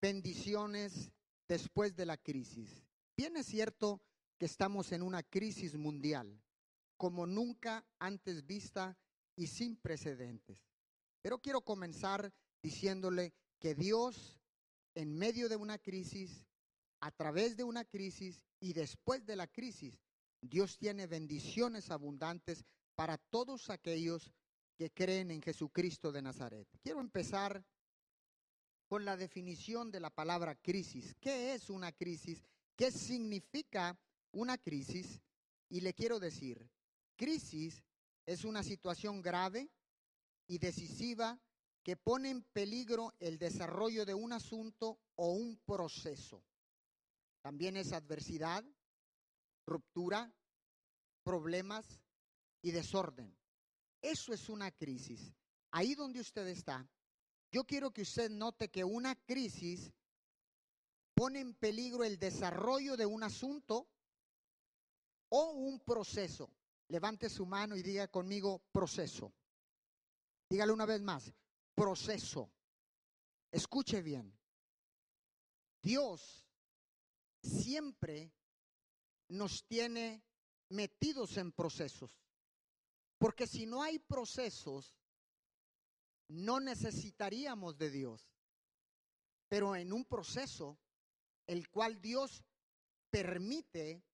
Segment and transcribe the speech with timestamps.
[0.00, 1.12] bendiciones
[1.48, 2.86] después de la crisis.
[3.16, 4.00] Bien es cierto
[4.38, 6.40] que estamos en una crisis mundial,
[6.96, 8.96] como nunca antes vista
[9.36, 10.58] y sin precedentes.
[11.22, 12.32] Pero quiero comenzar
[12.62, 14.38] diciéndole que Dios,
[14.94, 16.46] en medio de una crisis,
[17.00, 19.98] a través de una crisis y después de la crisis,
[20.40, 22.64] Dios tiene bendiciones abundantes
[22.94, 24.32] para todos aquellos
[24.76, 26.66] que creen en Jesucristo de Nazaret.
[26.82, 27.62] Quiero empezar
[28.90, 31.14] con la definición de la palabra crisis.
[31.20, 32.42] ¿Qué es una crisis?
[32.74, 33.96] ¿Qué significa
[34.32, 35.20] una crisis?
[35.68, 36.68] Y le quiero decir,
[37.14, 37.84] crisis
[38.26, 39.70] es una situación grave
[40.48, 41.38] y decisiva
[41.84, 46.42] que pone en peligro el desarrollo de un asunto o un proceso.
[47.42, 48.64] También es adversidad,
[49.66, 50.34] ruptura,
[51.22, 51.86] problemas
[52.60, 53.38] y desorden.
[54.02, 55.32] Eso es una crisis.
[55.70, 56.90] Ahí donde usted está,
[57.50, 59.92] yo quiero que usted note que una crisis
[61.14, 63.88] pone en peligro el desarrollo de un asunto
[65.28, 66.50] o un proceso.
[66.88, 69.32] Levante su mano y diga conmigo proceso.
[70.48, 71.32] Dígale una vez más,
[71.74, 72.50] proceso.
[73.50, 74.36] Escuche bien.
[75.82, 76.46] Dios
[77.42, 78.32] siempre
[79.28, 80.22] nos tiene
[80.68, 82.20] metidos en procesos.
[83.18, 84.96] Porque si no hay procesos,
[86.30, 88.30] no necesitaríamos de Dios.
[89.48, 90.78] Pero en un proceso,
[91.46, 92.44] el cual Dios
[93.10, 94.04] permite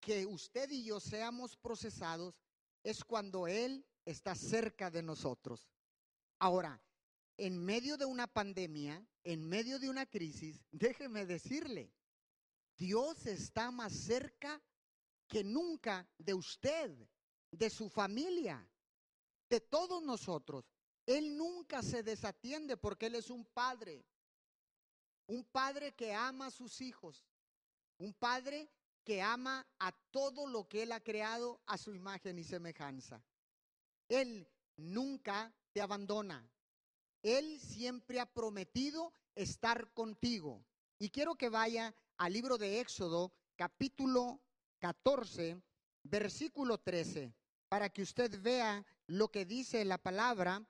[0.00, 2.34] que usted y yo seamos procesados,
[2.82, 5.70] es cuando Él está cerca de nosotros.
[6.38, 6.82] Ahora,
[7.36, 11.92] en medio de una pandemia, en medio de una crisis, déjeme decirle,
[12.78, 14.62] Dios está más cerca
[15.28, 16.90] que nunca de usted,
[17.50, 18.66] de su familia,
[19.50, 20.64] de todos nosotros.
[21.10, 24.06] Él nunca se desatiende porque Él es un padre.
[25.26, 27.26] Un padre que ama a sus hijos.
[27.98, 28.70] Un padre
[29.02, 33.24] que ama a todo lo que Él ha creado a su imagen y semejanza.
[34.08, 36.48] Él nunca te abandona.
[37.24, 40.64] Él siempre ha prometido estar contigo.
[41.00, 44.40] Y quiero que vaya al libro de Éxodo, capítulo
[44.78, 45.60] 14,
[46.04, 47.34] versículo 13,
[47.68, 50.64] para que usted vea lo que dice la palabra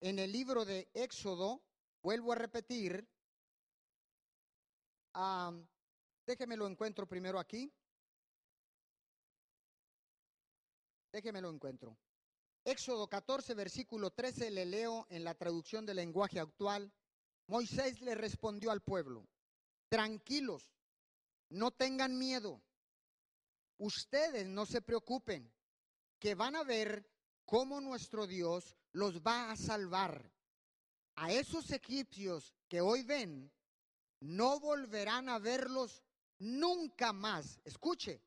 [0.00, 1.62] en el libro de Éxodo,
[2.02, 3.08] vuelvo a repetir,
[6.26, 7.72] déjeme lo encuentro primero aquí.
[11.10, 11.98] Déjeme lo encuentro.
[12.64, 16.92] Éxodo 14, versículo 13, le leo en la traducción del lenguaje actual.
[17.46, 19.26] Moisés le respondió al pueblo,
[19.88, 20.70] tranquilos,
[21.48, 22.62] no tengan miedo,
[23.78, 25.50] ustedes no se preocupen,
[26.18, 27.08] que van a ver
[27.48, 30.30] cómo nuestro Dios los va a salvar.
[31.16, 33.50] A esos egipcios que hoy ven,
[34.20, 36.04] no volverán a verlos
[36.38, 37.58] nunca más.
[37.64, 38.20] Escuche,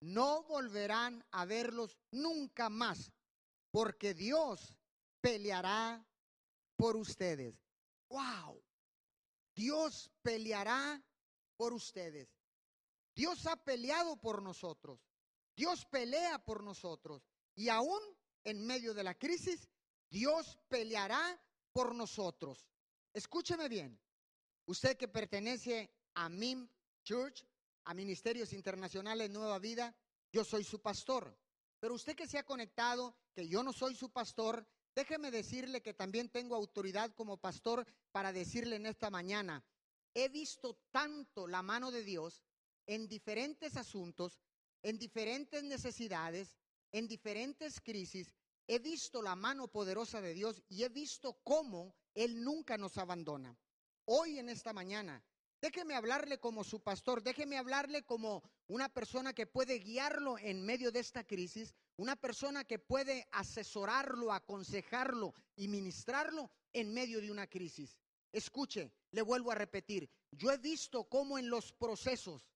[0.00, 3.12] no volverán a verlos nunca más,
[3.72, 4.78] porque Dios
[5.20, 6.06] peleará
[6.76, 7.60] por ustedes.
[8.08, 8.62] ¡Wow!
[9.56, 11.02] Dios peleará
[11.56, 12.28] por ustedes.
[13.16, 15.00] Dios ha peleado por nosotros.
[15.56, 17.26] Dios pelea por nosotros.
[17.56, 18.00] Y aún
[18.48, 19.68] en medio de la crisis,
[20.10, 21.38] Dios peleará
[21.72, 22.68] por nosotros.
[23.12, 23.98] Escúcheme bien.
[24.66, 26.68] Usted que pertenece a MIM
[27.04, 27.44] Church,
[27.84, 29.94] a Ministerios Internacionales Nueva Vida,
[30.32, 31.36] yo soy su pastor.
[31.80, 35.94] Pero usted que se ha conectado, que yo no soy su pastor, déjeme decirle que
[35.94, 39.64] también tengo autoridad como pastor para decirle en esta mañana,
[40.14, 42.42] he visto tanto la mano de Dios
[42.86, 44.40] en diferentes asuntos,
[44.82, 46.56] en diferentes necesidades,
[46.92, 48.32] en diferentes crisis,
[48.66, 53.56] he visto la mano poderosa de Dios y he visto cómo Él nunca nos abandona.
[54.04, 55.22] Hoy en esta mañana,
[55.60, 60.92] déjeme hablarle como su pastor, déjeme hablarle como una persona que puede guiarlo en medio
[60.92, 67.46] de esta crisis, una persona que puede asesorarlo, aconsejarlo y ministrarlo en medio de una
[67.46, 67.98] crisis.
[68.32, 72.46] Escuche, le vuelvo a repetir, yo he visto cómo en los procesos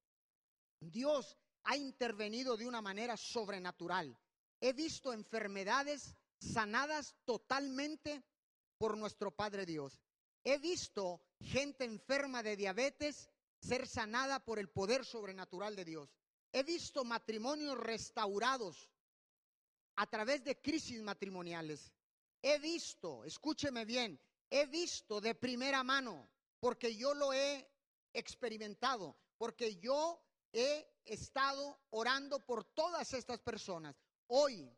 [0.81, 4.19] Dios ha intervenido de una manera sobrenatural.
[4.62, 8.23] He visto enfermedades sanadas totalmente
[8.79, 10.00] por nuestro Padre Dios.
[10.44, 13.29] He visto gente enferma de diabetes
[13.61, 16.14] ser sanada por el poder sobrenatural de Dios.
[16.53, 18.88] He visto matrimonios restaurados
[19.97, 21.93] a través de crisis matrimoniales.
[22.41, 26.29] He visto, escúcheme bien, he visto de primera mano,
[26.61, 27.69] porque yo lo he
[28.12, 30.23] experimentado, porque yo
[30.53, 33.97] he estado orando por todas estas personas.
[34.27, 34.71] Hoy,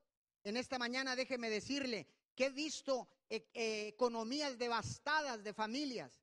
[0.43, 6.21] en esta mañana, déjeme decirle que he visto eh, eh, economías devastadas de familias.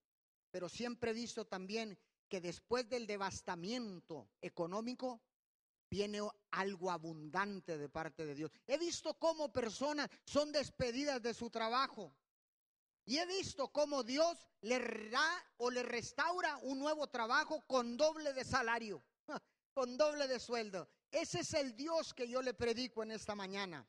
[0.51, 1.97] pero siempre he visto también
[2.27, 5.21] que después del devastamiento económico
[5.89, 6.19] viene
[6.51, 8.51] algo abundante de parte de Dios.
[8.67, 12.15] He visto cómo personas son despedidas de su trabajo.
[13.05, 14.79] Y he visto cómo Dios le
[15.09, 19.03] da o le restaura un nuevo trabajo con doble de salario,
[19.73, 20.89] con doble de sueldo.
[21.11, 23.87] Ese es el Dios que yo le predico en esta mañana.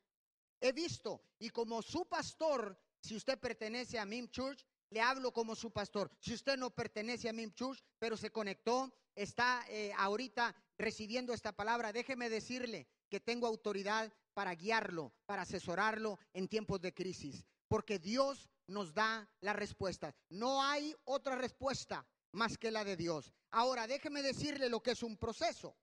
[0.61, 5.57] He visto, y como su pastor, si usted pertenece a Mim Church, le hablo como
[5.57, 6.11] su pastor.
[6.21, 11.53] Si usted no pertenece a Mim Church, pero se conectó, está eh, ahorita recibiendo esta
[11.53, 17.99] palabra, déjeme decirle que tengo autoridad para guiarlo, para asesorarlo en tiempos de crisis, porque
[17.99, 20.15] Dios nos da la respuesta.
[20.29, 23.33] No hay otra respuesta más que la de Dios.
[23.51, 25.77] Ahora, déjeme decirle lo que es un proceso.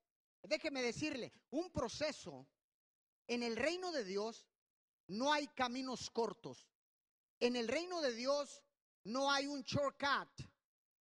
[0.44, 2.48] Déjeme decirle, un proceso
[3.28, 4.48] en el reino de Dios
[5.08, 6.68] no hay caminos cortos.
[7.40, 8.64] En el reino de Dios
[9.04, 10.30] no hay un shortcut.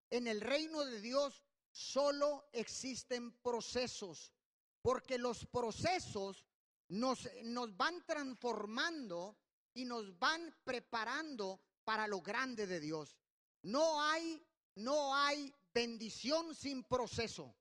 [0.09, 4.33] En el reino de Dios solo existen procesos,
[4.81, 6.45] porque los procesos
[6.87, 9.37] nos, nos van transformando
[9.73, 13.17] y nos van preparando para lo grande de Dios.
[13.61, 14.43] No hay,
[14.79, 17.53] no hay bendición sin proceso.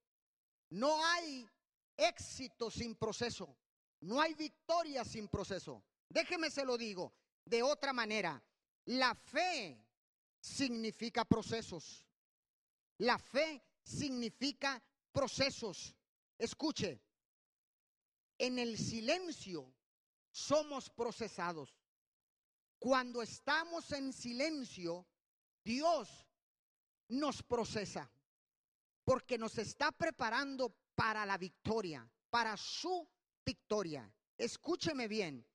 [0.71, 1.49] No hay
[1.97, 3.57] éxito sin proceso.
[4.01, 5.83] No hay victoria sin proceso.
[6.09, 7.13] Déjeme se lo digo
[7.45, 8.41] de otra manera.
[8.85, 9.85] La fe
[10.41, 12.07] significa procesos.
[12.99, 14.81] La fe significa
[15.13, 15.95] procesos.
[16.39, 17.03] Escuche,
[18.39, 19.75] en el silencio
[20.31, 21.77] somos procesados.
[22.79, 25.05] Cuando estamos en silencio,
[25.65, 26.28] Dios
[27.09, 28.11] nos procesa
[29.05, 33.09] porque nos está preparando para la victoria, para su
[33.45, 34.13] victoria.
[34.37, 35.47] Escúcheme bien,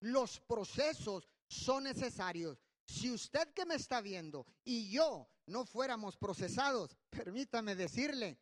[0.00, 2.62] los procesos son necesarios.
[2.84, 8.38] Si usted que me está viendo y yo no fuéramos procesados, permítame decirle,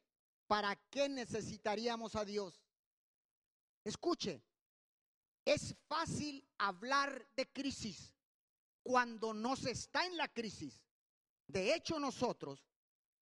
[0.47, 2.61] ¿para qué necesitaríamos a Dios?
[3.85, 4.43] Escuche,
[5.45, 8.13] es fácil hablar de crisis
[8.83, 10.83] cuando no se está en la crisis.
[11.47, 12.67] De hecho, nosotros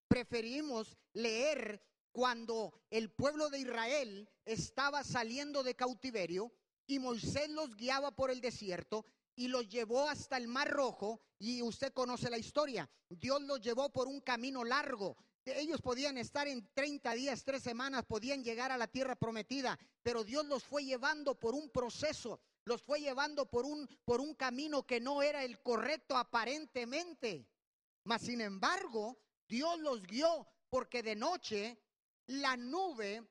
[0.07, 1.81] preferimos leer
[2.11, 6.51] cuando el pueblo de Israel estaba saliendo de cautiverio
[6.87, 9.05] y Moisés los guiaba por el desierto
[9.35, 12.89] y los llevó hasta el Mar Rojo y usted conoce la historia.
[13.09, 15.17] Dios los llevó por un camino largo.
[15.45, 20.23] Ellos podían estar en 30 días, tres semanas, podían llegar a la tierra prometida, pero
[20.23, 24.87] Dios los fue llevando por un proceso, los fue llevando por un, por un camino
[24.87, 27.45] que no era el correcto aparentemente.
[28.05, 29.17] Mas, sin embargo,
[29.47, 31.77] Dios los guió porque de noche
[32.27, 33.27] la nube,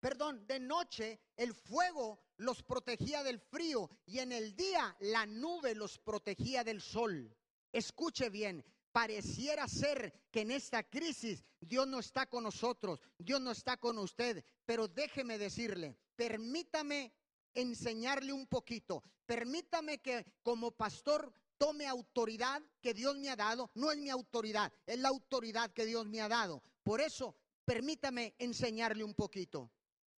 [0.00, 5.74] perdón, de noche el fuego los protegía del frío y en el día la nube
[5.74, 7.36] los protegía del sol.
[7.72, 13.50] Escuche bien, pareciera ser que en esta crisis Dios no está con nosotros, Dios no
[13.50, 17.12] está con usted, pero déjeme decirle, permítame
[17.54, 23.90] enseñarle un poquito, permítame que como pastor tome autoridad que Dios me ha dado, no
[23.90, 26.62] es mi autoridad, es la autoridad que Dios me ha dado.
[26.82, 29.70] Por eso, permítame enseñarle un poquito.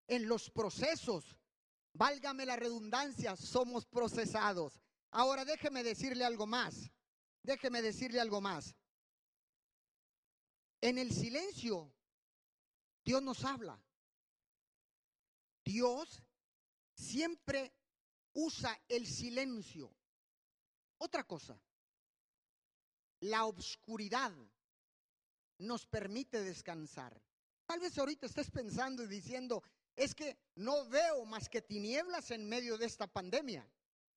[0.06, 1.38] En los procesos
[1.98, 4.80] Válgame la redundancia, somos procesados.
[5.10, 6.92] Ahora déjeme decirle algo más.
[7.42, 8.76] Déjeme decirle algo más.
[10.80, 11.92] En el silencio,
[13.04, 13.82] Dios nos habla.
[15.64, 16.22] Dios
[16.94, 17.74] siempre
[18.32, 19.92] usa el silencio.
[20.98, 21.58] Otra cosa,
[23.20, 24.32] la obscuridad
[25.58, 27.20] nos permite descansar.
[27.66, 29.62] Tal vez ahorita estés pensando y diciendo,
[29.94, 33.68] es que no veo más que tinieblas en medio de esta pandemia.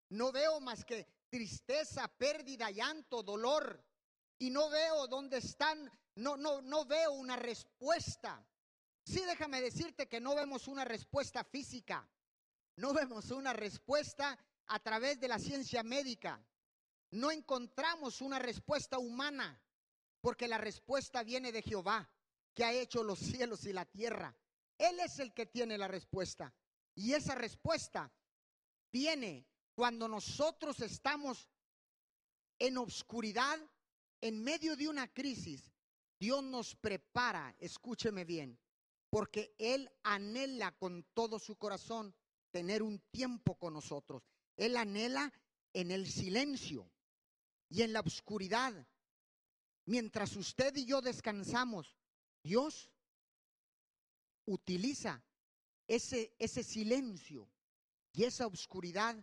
[0.09, 3.83] No veo más que tristeza, pérdida, llanto, dolor.
[4.37, 8.45] Y no veo dónde están, no, no, no veo una respuesta.
[9.03, 12.07] Sí, déjame decirte que no vemos una respuesta física.
[12.75, 16.41] No vemos una respuesta a través de la ciencia médica.
[17.11, 19.59] No encontramos una respuesta humana,
[20.21, 22.09] porque la respuesta viene de Jehová,
[22.53, 24.35] que ha hecho los cielos y la tierra.
[24.77, 26.53] Él es el que tiene la respuesta.
[26.95, 28.11] Y esa respuesta
[28.91, 31.49] viene cuando nosotros estamos
[32.59, 33.57] en obscuridad,
[34.21, 35.71] en medio de una crisis.
[36.19, 38.59] Dios nos prepara, escúcheme bien,
[39.09, 42.13] porque Él anhela con todo su corazón
[42.51, 44.23] tener un tiempo con nosotros.
[44.57, 45.31] Él anhela
[45.73, 46.91] en el silencio
[47.69, 48.73] y en la oscuridad.
[49.85, 51.95] Mientras usted y yo descansamos,
[52.43, 52.91] Dios
[54.45, 55.23] utiliza
[55.87, 57.49] ese, ese silencio
[58.13, 59.15] y esa oscuridad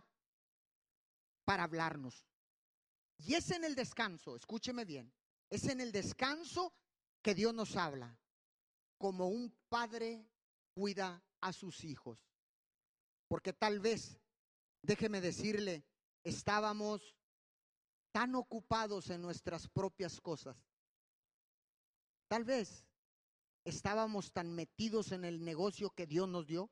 [1.45, 2.25] para hablarnos.
[3.17, 5.11] Y es en el descanso, escúcheme bien,
[5.49, 6.73] es en el descanso
[7.21, 8.17] que Dios nos habla
[8.97, 10.27] como un padre
[10.73, 12.19] cuida a sus hijos.
[13.27, 14.19] Porque tal vez,
[14.81, 15.85] déjeme decirle,
[16.23, 17.16] estábamos
[18.11, 20.57] tan ocupados en nuestras propias cosas.
[22.27, 22.85] Tal vez
[23.63, 26.69] estábamos tan metidos en el negocio que Dios nos dio,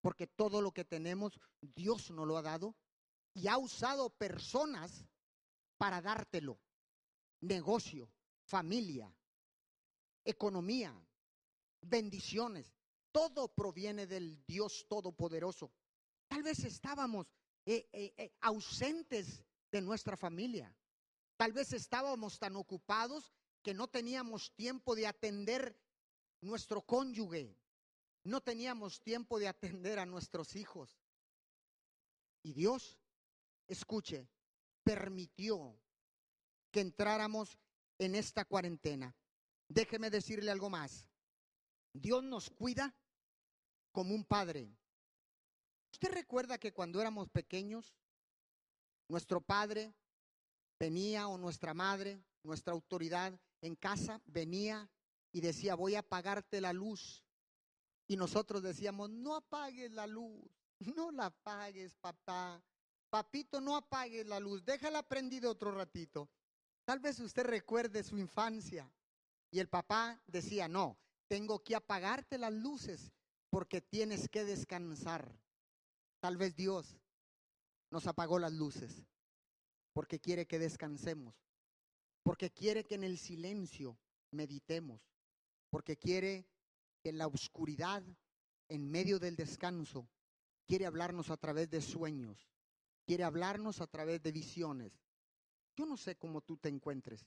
[0.00, 2.76] porque todo lo que tenemos Dios nos lo ha dado
[3.34, 5.04] y ha usado personas
[5.76, 6.58] para dártelo.
[7.40, 8.10] Negocio,
[8.44, 9.14] familia,
[10.24, 10.94] economía,
[11.82, 12.74] bendiciones.
[13.12, 15.72] Todo proviene del Dios Todopoderoso.
[16.28, 17.26] Tal vez estábamos
[17.64, 20.74] eh, eh, eh, ausentes de nuestra familia.
[21.36, 23.32] Tal vez estábamos tan ocupados
[23.62, 25.78] que no teníamos tiempo de atender
[26.40, 27.56] nuestro cónyuge.
[28.24, 30.98] No teníamos tiempo de atender a nuestros hijos.
[32.42, 32.98] Y Dios,
[33.66, 34.28] escuche,
[34.82, 35.78] permitió
[36.70, 37.58] que entráramos
[37.98, 39.14] en esta cuarentena.
[39.68, 41.08] Déjeme decirle algo más.
[41.92, 42.94] Dios nos cuida
[43.90, 44.70] como un padre.
[45.92, 47.94] ¿Usted recuerda que cuando éramos pequeños,
[49.08, 49.94] nuestro padre
[50.78, 54.88] venía o nuestra madre, nuestra autoridad en casa venía
[55.32, 57.22] y decía, voy a apagarte la luz?
[58.08, 60.44] Y nosotros decíamos, no apagues la luz,
[60.96, 62.62] no la apagues, papá.
[63.10, 66.28] Papito, no apagues la luz, déjala prendida otro ratito.
[66.84, 68.90] Tal vez usted recuerde su infancia.
[69.50, 70.98] Y el papá decía, no,
[71.28, 73.12] tengo que apagarte las luces
[73.50, 75.32] porque tienes que descansar.
[76.20, 76.96] Tal vez Dios
[77.90, 79.06] nos apagó las luces
[79.96, 81.34] porque quiere que descansemos,
[82.22, 83.98] porque quiere que en el silencio
[84.30, 85.00] meditemos,
[85.70, 86.46] porque quiere
[87.00, 88.02] que en la oscuridad,
[88.68, 90.06] en medio del descanso,
[90.66, 92.46] quiere hablarnos a través de sueños,
[93.06, 94.92] quiere hablarnos a través de visiones.
[95.74, 97.24] Yo no sé cómo tú te encuentres,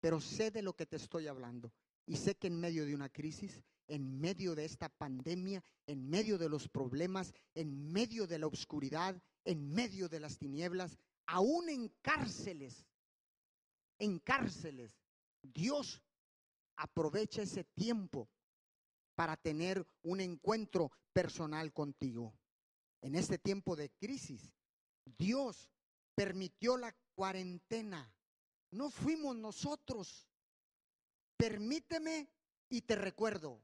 [0.00, 1.72] pero sé de lo que te estoy hablando.
[2.04, 6.38] Y sé que en medio de una crisis, en medio de esta pandemia, en medio
[6.38, 11.88] de los problemas, en medio de la oscuridad, en medio de las tinieblas, aún en
[12.00, 12.86] cárceles,
[13.98, 14.92] en cárceles,
[15.42, 16.00] Dios
[16.76, 18.28] aprovecha ese tiempo
[19.16, 22.32] para tener un encuentro personal contigo.
[23.02, 24.54] En este tiempo de crisis,
[25.04, 25.68] Dios
[26.14, 28.14] permitió la cuarentena.
[28.70, 30.28] No fuimos nosotros.
[31.36, 32.30] Permíteme
[32.68, 33.60] y te recuerdo,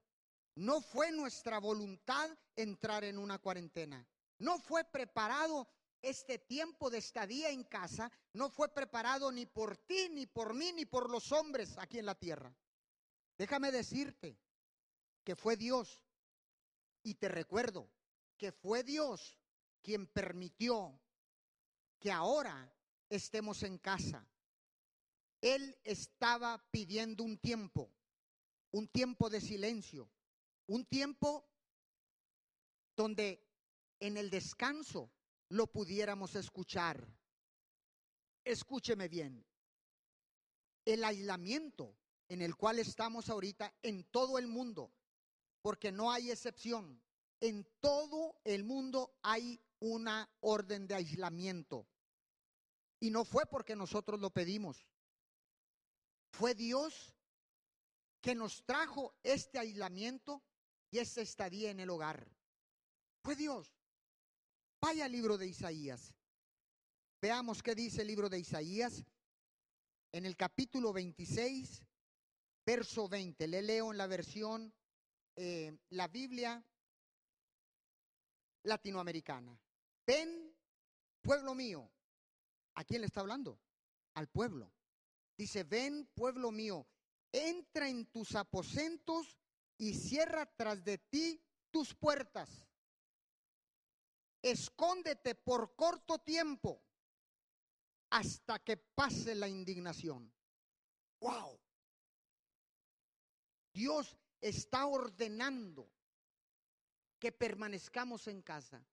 [0.56, 4.06] no fue nuestra voluntad entrar en una cuarentena.
[4.38, 5.68] No fue preparado
[6.02, 10.72] este tiempo de estadía en casa, no fue preparado ni por ti, ni por mí,
[10.72, 12.54] ni por los hombres aquí en la tierra.
[13.36, 14.38] Déjame decirte
[15.24, 16.02] que fue Dios.
[17.02, 17.88] Y te recuerdo
[18.36, 19.38] que fue Dios
[19.82, 21.00] quien permitió
[22.00, 22.72] que ahora
[23.08, 24.26] estemos en casa.
[25.40, 27.92] Él estaba pidiendo un tiempo,
[28.70, 30.10] un tiempo de silencio,
[30.66, 31.48] un tiempo
[32.96, 33.46] donde
[34.00, 35.10] en el descanso
[35.48, 37.06] lo pudiéramos escuchar.
[38.44, 39.44] Escúcheme bien.
[40.84, 41.96] El aislamiento
[42.28, 44.92] en el cual estamos ahorita en todo el mundo,
[45.62, 47.00] porque no hay excepción,
[47.40, 51.86] en todo el mundo hay una orden de aislamiento.
[52.98, 54.88] Y no fue porque nosotros lo pedimos.
[56.30, 57.14] Fue Dios
[58.20, 60.42] que nos trajo este aislamiento
[60.90, 62.26] y esta estadía en el hogar.
[63.22, 63.74] Fue Dios.
[64.80, 66.14] Vaya al libro de Isaías.
[67.20, 69.04] Veamos qué dice el libro de Isaías
[70.12, 71.82] en el capítulo 26,
[72.64, 73.48] verso 20.
[73.48, 74.72] Le leo en la versión,
[75.34, 76.62] eh, la Biblia
[78.62, 79.58] latinoamericana.
[80.06, 80.54] Ven,
[81.22, 81.90] pueblo mío.
[82.74, 83.58] ¿A quién le está hablando?
[84.14, 84.70] Al pueblo.
[85.36, 86.86] Dice, ven, pueblo mío,
[87.32, 89.36] entra en tus aposentos
[89.78, 91.40] y cierra tras de ti
[91.70, 92.66] tus puertas.
[94.42, 96.82] Escóndete por corto tiempo
[98.10, 100.32] hasta que pase la indignación.
[101.20, 101.58] Wow.
[103.72, 105.90] Dios está ordenando
[107.18, 108.84] que permanezcamos en casa.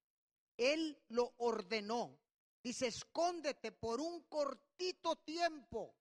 [0.57, 2.19] Él lo ordenó.
[2.61, 5.95] Dice, escóndete por un cortito tiempo,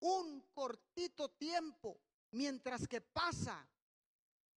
[0.00, 2.00] un cortito tiempo,
[2.30, 3.68] mientras que pasa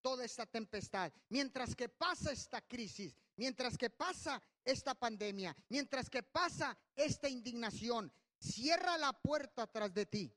[0.03, 6.21] toda esta tempestad, mientras que pasa esta crisis, mientras que pasa esta pandemia, mientras que
[6.21, 8.13] pasa esta indignación.
[8.37, 10.35] Cierra la puerta tras de ti,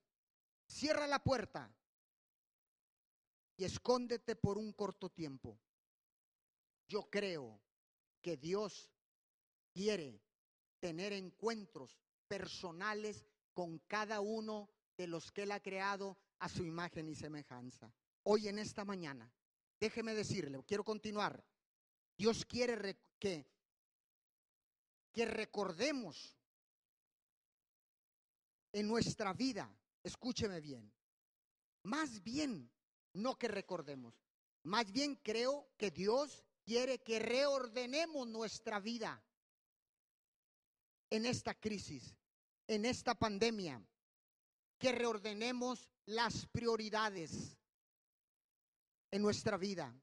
[0.65, 1.69] cierra la puerta
[3.57, 5.59] y escóndete por un corto tiempo.
[6.87, 7.61] Yo creo
[8.23, 8.89] que Dios
[9.73, 10.23] quiere
[10.79, 17.09] tener encuentros personales con cada uno de los que Él ha creado a su imagen
[17.09, 17.93] y semejanza.
[18.23, 19.33] Hoy en esta mañana,
[19.81, 21.45] déjeme decirle, quiero continuar.
[22.17, 23.47] Dios quiere que,
[25.13, 26.37] que recordemos
[28.73, 30.93] en nuestra vida, escúcheme bien,
[31.83, 32.71] más bien
[33.13, 34.15] no que recordemos,
[34.63, 39.23] más bien creo que Dios quiere que reordenemos nuestra vida
[41.11, 42.17] en esta crisis,
[42.67, 43.81] en esta pandemia,
[44.79, 47.57] que reordenemos las prioridades
[49.17, 49.99] en nuestra vida,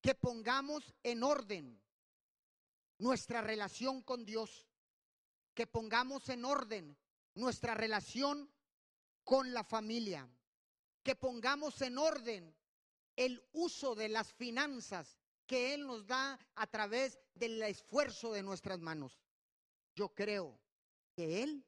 [0.00, 1.80] que pongamos en orden
[2.98, 4.66] nuestra relación con Dios,
[5.54, 6.98] que pongamos en orden
[7.34, 8.52] nuestra relación
[9.22, 10.28] con la familia,
[11.04, 12.56] que pongamos en orden
[13.14, 18.80] el uso de las finanzas que Él nos da a través del esfuerzo de nuestras
[18.80, 19.22] manos.
[19.94, 20.60] Yo creo
[21.14, 21.64] que Él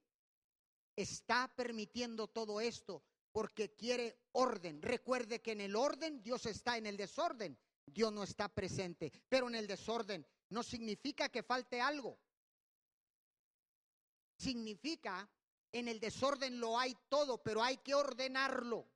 [0.97, 4.81] está permitiendo todo esto porque quiere orden.
[4.83, 9.49] Recuerde que en el orden Dios está, en el desorden Dios no está presente, pero
[9.49, 12.19] en el desorden no significa que falte algo.
[14.37, 15.29] Significa
[15.73, 18.89] en el desorden lo hay todo, pero hay que ordenarlo.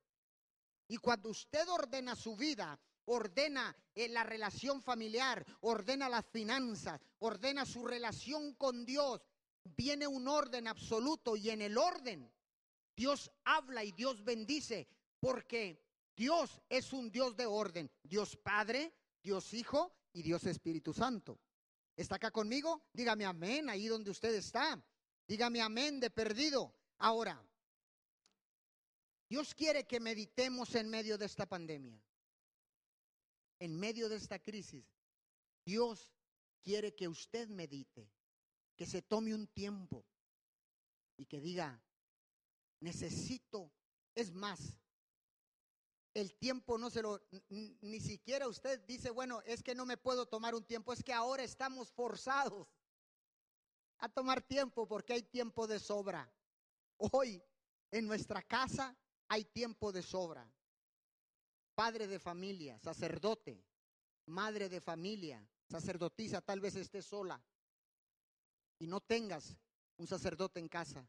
[0.87, 7.65] Y cuando usted ordena su vida, ordena eh, la relación familiar, ordena las finanzas, ordena
[7.65, 9.21] su relación con Dios,
[9.63, 12.31] viene un orden absoluto y en el orden
[12.97, 14.87] Dios habla y Dios bendice,
[15.19, 15.85] porque
[16.15, 21.39] Dios es un Dios de orden, Dios Padre, Dios Hijo y Dios Espíritu Santo.
[21.95, 22.89] ¿Está acá conmigo?
[22.91, 24.83] Dígame amén ahí donde usted está.
[25.27, 26.73] Dígame amén de perdido.
[26.97, 27.39] Ahora,
[29.29, 32.01] Dios quiere que meditemos en medio de esta pandemia,
[33.59, 34.85] en medio de esta crisis.
[35.63, 36.15] Dios
[36.63, 38.09] quiere que usted medite,
[38.75, 40.03] que se tome un tiempo
[41.15, 41.79] y que diga,
[42.79, 43.71] necesito,
[44.15, 44.77] es más,
[46.13, 50.25] el tiempo no se lo, ni siquiera usted dice, bueno, es que no me puedo
[50.25, 52.67] tomar un tiempo, es que ahora estamos forzados
[53.99, 56.31] a tomar tiempo porque hay tiempo de sobra.
[56.97, 57.43] Hoy
[57.91, 60.51] en nuestra casa hay tiempo de sobra.
[61.75, 63.63] Padre de familia, sacerdote,
[64.25, 67.39] madre de familia, sacerdotisa, tal vez esté sola
[68.79, 69.55] y no tengas
[69.97, 71.07] un sacerdote en casa.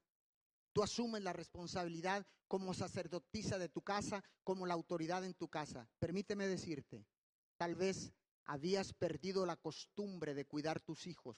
[0.72, 5.88] Tú asumes la responsabilidad como sacerdotisa de tu casa, como la autoridad en tu casa.
[5.98, 7.06] Permíteme decirte,
[7.56, 8.12] tal vez
[8.44, 11.36] habías perdido la costumbre de cuidar tus hijos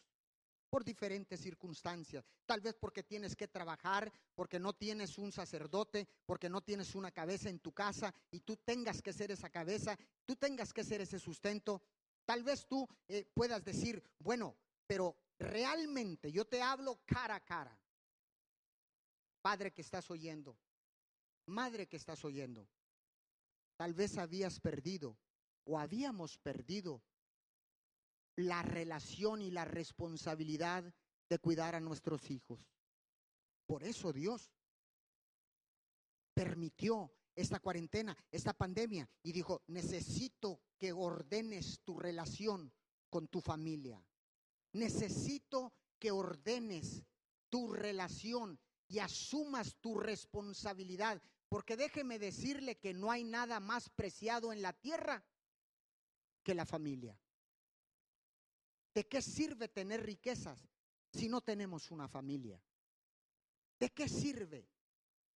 [0.70, 2.24] por diferentes circunstancias.
[2.46, 7.10] Tal vez porque tienes que trabajar, porque no tienes un sacerdote, porque no tienes una
[7.10, 11.00] cabeza en tu casa y tú tengas que ser esa cabeza, tú tengas que ser
[11.00, 11.82] ese sustento.
[12.24, 17.76] Tal vez tú eh, puedas decir, bueno, pero realmente yo te hablo cara a cara.
[19.42, 20.58] Padre que estás oyendo,
[21.46, 22.68] madre que estás oyendo,
[23.76, 25.18] tal vez habías perdido
[25.64, 27.02] o habíamos perdido
[28.36, 30.94] la relación y la responsabilidad
[31.28, 32.60] de cuidar a nuestros hijos.
[33.66, 34.52] Por eso Dios
[36.34, 42.72] permitió esta cuarentena, esta pandemia, y dijo, necesito que ordenes tu relación
[43.08, 44.04] con tu familia.
[44.72, 47.04] Necesito que ordenes
[47.48, 48.58] tu relación
[48.90, 54.72] y asumas tu responsabilidad, porque déjeme decirle que no hay nada más preciado en la
[54.72, 55.24] tierra
[56.42, 57.16] que la familia.
[58.92, 60.68] ¿De qué sirve tener riquezas
[61.12, 62.60] si no tenemos una familia?
[63.78, 64.68] ¿De qué sirve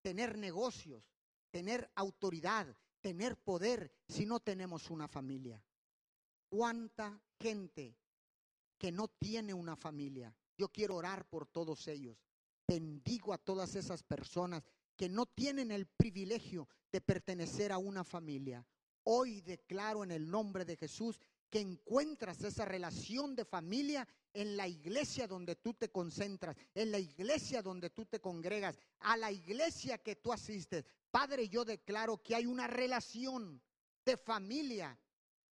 [0.03, 1.05] tener negocios,
[1.53, 5.63] tener autoridad, tener poder si no tenemos una familia?
[6.49, 7.97] ¿Cuánta gente
[8.77, 10.35] que no tiene una familia?
[10.59, 12.19] Yo quiero orar por todos ellos.
[12.67, 14.63] Bendigo a todas esas personas
[14.97, 18.65] que no tienen el privilegio de pertenecer a una familia.
[19.05, 24.67] Hoy declaro en el nombre de Jesús que encuentras esa relación de familia en la
[24.67, 29.99] iglesia donde tú te concentras, en la iglesia donde tú te congregas, a la iglesia
[29.99, 30.85] que tú asistes.
[31.11, 33.63] Padre, yo declaro que hay una relación
[34.05, 34.99] de familia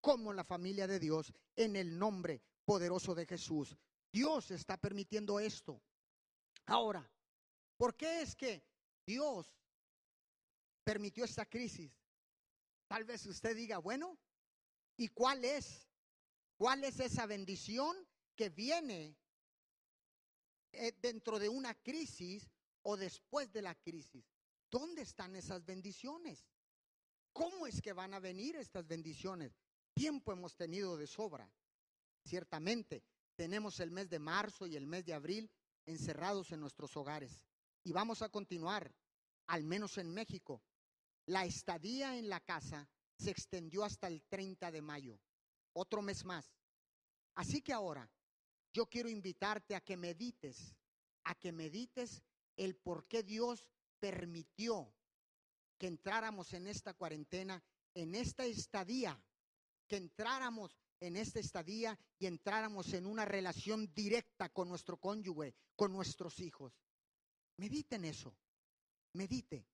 [0.01, 3.77] como la familia de Dios en el nombre poderoso de Jesús.
[4.11, 5.81] Dios está permitiendo esto.
[6.67, 7.09] Ahora,
[7.77, 8.65] ¿por qué es que
[9.07, 9.55] Dios
[10.85, 11.93] permitió esta crisis?
[12.87, 14.19] Tal vez usted diga, bueno,
[14.97, 15.87] ¿y cuál es
[16.63, 17.97] ¿Cuál es esa bendición
[18.37, 19.17] que viene
[20.71, 22.49] eh, dentro de una crisis
[22.83, 24.25] o después de la crisis?
[24.71, 26.47] ¿Dónde están esas bendiciones?
[27.33, 29.59] ¿Cómo es que van a venir estas bendiciones?
[29.93, 31.51] Tiempo hemos tenido de sobra.
[32.25, 33.03] Ciertamente,
[33.35, 35.51] tenemos el mes de marzo y el mes de abril
[35.87, 37.45] encerrados en nuestros hogares.
[37.85, 38.95] Y vamos a continuar
[39.47, 40.63] al menos en México,
[41.27, 45.21] la estadía en la casa se extendió hasta el 30 de mayo,
[45.73, 46.57] otro mes más.
[47.35, 48.11] Así que ahora
[48.73, 50.75] yo quiero invitarte a que medites,
[51.25, 52.23] a que medites
[52.57, 53.69] el por qué Dios
[53.99, 54.93] permitió
[55.79, 57.63] que entráramos en esta cuarentena,
[57.95, 59.21] en esta estadía,
[59.87, 65.93] que entráramos en esta estadía y entráramos en una relación directa con nuestro cónyuge, con
[65.93, 66.73] nuestros hijos.
[67.57, 68.37] Medite en eso,
[69.15, 69.67] medite,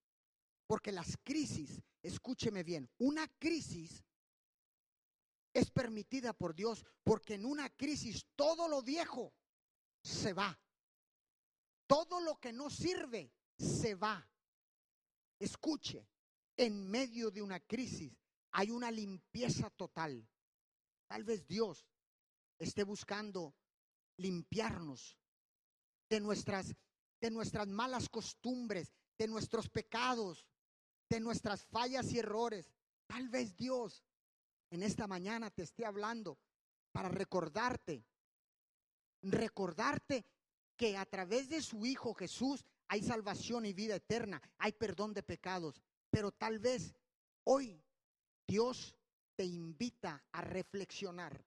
[0.66, 4.02] porque las crisis, escúcheme bien, una crisis
[5.52, 9.34] es permitida por Dios, porque en una crisis todo lo viejo
[10.02, 10.58] se va.
[11.86, 14.26] Todo lo que no sirve se va.
[15.38, 16.08] Escuche,
[16.56, 18.16] en medio de una crisis
[18.52, 20.26] hay una limpieza total.
[21.08, 21.86] Tal vez Dios
[22.58, 23.54] esté buscando
[24.16, 25.18] limpiarnos
[26.08, 26.74] de nuestras
[27.20, 30.46] de nuestras malas costumbres, de nuestros pecados,
[31.08, 32.72] de nuestras fallas y errores.
[33.06, 34.04] Tal vez Dios
[34.70, 36.38] en esta mañana te esté hablando
[36.92, 38.04] para recordarte,
[39.22, 40.26] recordarte
[40.76, 45.22] que a través de su Hijo Jesús hay salvación y vida eterna, hay perdón de
[45.22, 46.94] pecados, pero tal vez
[47.44, 47.82] hoy
[48.46, 48.94] Dios
[49.38, 51.40] te invita a reflexionar,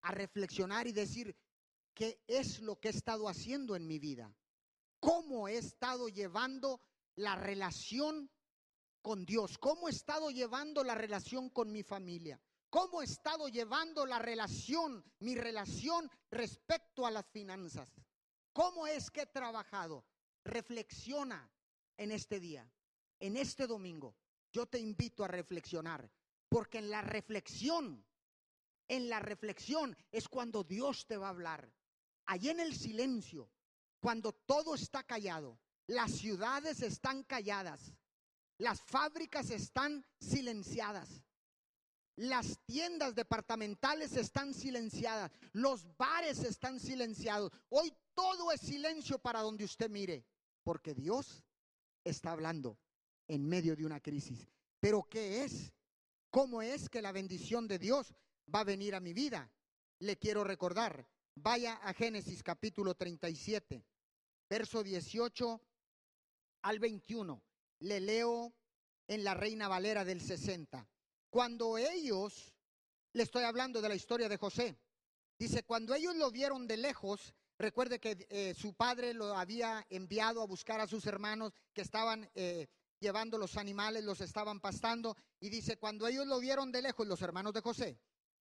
[0.00, 1.36] a reflexionar y decir,
[1.94, 4.34] ¿qué es lo que he estado haciendo en mi vida?
[4.98, 6.80] ¿Cómo he estado llevando
[7.14, 8.28] la relación
[9.02, 9.56] con Dios?
[9.56, 12.40] ¿Cómo he estado llevando la relación con mi familia?
[12.70, 17.88] ¿Cómo he estado llevando la relación, mi relación respecto a las finanzas?
[18.52, 20.04] ¿Cómo es que he trabajado?
[20.42, 21.48] Reflexiona
[21.98, 22.68] en este día,
[23.20, 24.16] en este domingo.
[24.50, 26.10] Yo te invito a reflexionar,
[26.48, 28.04] porque en la reflexión,
[28.88, 31.72] en la reflexión es cuando Dios te va a hablar.
[32.26, 33.50] Allí en el silencio,
[34.00, 37.92] cuando todo está callado, las ciudades están calladas,
[38.58, 41.22] las fábricas están silenciadas.
[42.16, 45.30] Las tiendas departamentales están silenciadas.
[45.52, 47.52] Los bares están silenciados.
[47.68, 50.24] Hoy todo es silencio para donde usted mire.
[50.64, 51.44] Porque Dios
[52.04, 52.78] está hablando
[53.28, 54.48] en medio de una crisis.
[54.80, 55.72] Pero ¿qué es?
[56.36, 58.12] ¿Cómo es que la bendición de Dios
[58.54, 59.50] va a venir a mi vida?
[60.00, 61.08] Le quiero recordar.
[61.34, 63.82] Vaya a Génesis capítulo 37,
[64.46, 65.58] verso 18
[66.60, 67.42] al 21
[67.78, 68.52] le leo
[69.08, 70.86] en la Reina Valera del 60.
[71.30, 72.52] Cuando ellos,
[73.14, 74.76] le estoy hablando de la historia de José,
[75.38, 80.42] dice, cuando ellos lo vieron de lejos, recuerde que eh, su padre lo había enviado
[80.42, 82.66] a buscar a sus hermanos que estaban eh,
[83.00, 87.22] llevando los animales, los estaban pastando, y dice, cuando ellos lo vieron de lejos, los
[87.22, 87.98] hermanos de José,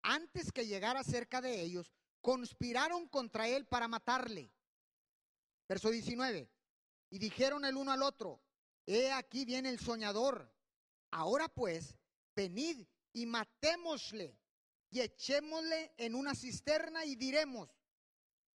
[0.02, 4.52] antes que llegara cerca de ellos, conspiraron contra él para matarle.
[5.68, 6.50] Verso 19.
[7.10, 8.42] Y dijeron el uno al otro,
[8.86, 10.50] He aquí viene el soñador.
[11.12, 11.98] Ahora pues,
[12.36, 14.38] venid y matémosle
[14.90, 17.70] y echémosle en una cisterna y diremos,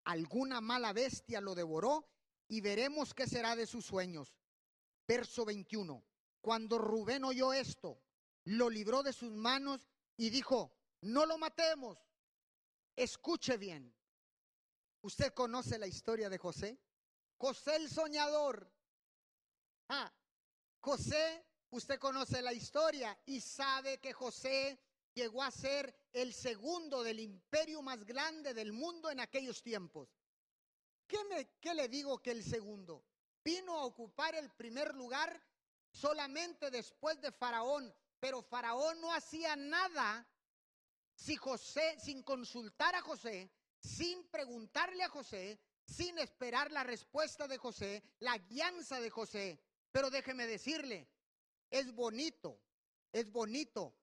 [0.05, 2.07] alguna mala bestia lo devoró
[2.47, 4.33] y veremos qué será de sus sueños.
[5.07, 6.03] Verso 21.
[6.41, 8.01] Cuando Rubén oyó esto,
[8.45, 9.87] lo libró de sus manos
[10.17, 11.99] y dijo, no lo matemos.
[12.95, 13.93] Escuche bien.
[15.01, 16.79] ¿Usted conoce la historia de José?
[17.37, 18.71] José el soñador.
[19.89, 20.13] Ah,
[20.79, 24.79] José, usted conoce la historia y sabe que José
[25.13, 30.09] llegó a ser el segundo del imperio más grande del mundo en aquellos tiempos.
[31.07, 33.03] ¿Qué, me, qué le digo que el segundo?
[33.43, 35.41] Vino a ocupar el primer lugar
[35.91, 40.27] solamente después de Faraón, pero Faraón no hacía nada
[41.15, 47.57] si José, sin consultar a José, sin preguntarle a José, sin esperar la respuesta de
[47.57, 49.59] José, la guianza de José.
[49.91, 51.07] Pero déjeme decirle,
[51.69, 52.59] es bonito,
[53.11, 53.93] es bonito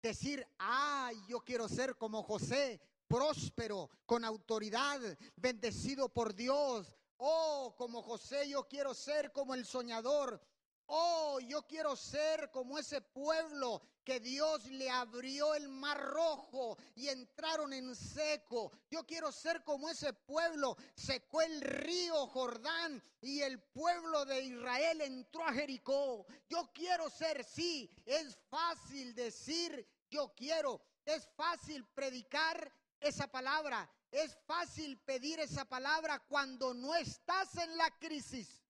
[0.00, 5.00] decir, ay, yo quiero ser como José, próspero, con autoridad,
[5.36, 6.96] bendecido por Dios.
[7.24, 10.44] Oh, como José, yo quiero ser como el soñador.
[10.86, 17.06] Oh, yo quiero ser como ese pueblo que Dios le abrió el mar rojo y
[17.06, 18.72] entraron en seco.
[18.90, 25.00] Yo quiero ser como ese pueblo, secó el río Jordán y el pueblo de Israel
[25.02, 26.26] entró a Jericó.
[26.48, 32.70] Yo quiero ser, sí, es fácil decir yo quiero, es fácil predicar
[33.02, 38.62] esa palabra, es fácil pedir esa palabra cuando no estás en la crisis.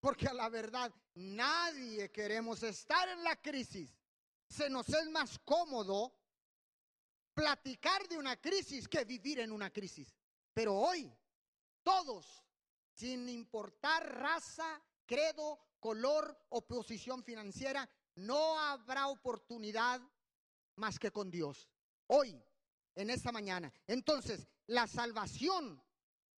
[0.00, 3.90] Porque a la verdad, nadie queremos estar en la crisis.
[4.48, 6.14] Se nos es más cómodo
[7.34, 10.14] platicar de una crisis que vivir en una crisis.
[10.54, 11.12] Pero hoy,
[11.82, 12.42] todos
[12.92, 20.00] sin importar raza, credo, color o posición financiera, no habrá oportunidad
[20.76, 21.68] más que con Dios.
[22.06, 22.42] Hoy,
[22.94, 23.72] en esta mañana.
[23.86, 25.82] Entonces, la salvación,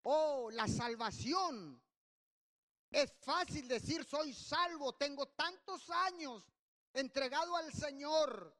[0.03, 1.81] oh, la salvación.
[2.91, 6.45] Es fácil decir, soy salvo, tengo tantos años
[6.93, 8.55] entregado al Señor.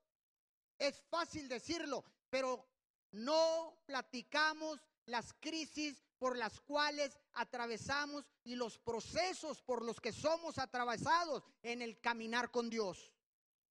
[0.77, 2.65] Es fácil decirlo, pero
[3.11, 10.57] no platicamos las crisis por las cuales atravesamos y los procesos por los que somos
[10.57, 13.11] atravesados en el caminar con Dios.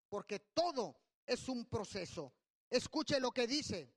[0.09, 0.97] Porque todo
[1.29, 2.33] es un proceso.
[2.69, 3.95] Escuche lo que dice.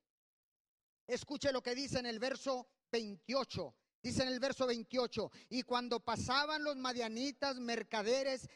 [1.08, 3.76] Escuche lo que dice en el verso 28.
[4.04, 8.50] Dice en el verso 28, y cuando pasaban los madianitas mercaderes,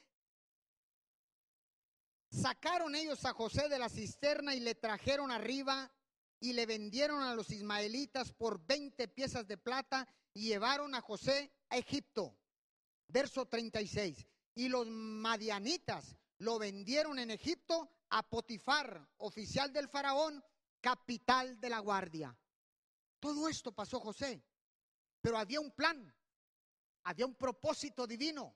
[2.32, 5.92] sacaron ellos a José de la cisterna y le trajeron arriba
[6.40, 11.52] y le vendieron a los ismaelitas por 20 piezas de plata y llevaron a José
[11.70, 12.36] a Egipto.
[13.08, 14.26] Verso 36.
[14.56, 20.44] Y los madianitas lo vendieron en Egipto a Potifar, oficial del faraón,
[20.82, 22.38] capital de la guardia.
[23.20, 24.44] Todo esto pasó José,
[25.22, 26.14] pero había un plan,
[27.04, 28.56] había un propósito divino.